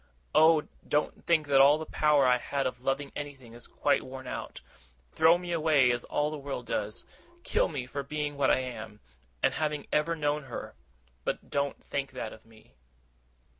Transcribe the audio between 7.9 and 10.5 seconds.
being what I am, and having ever known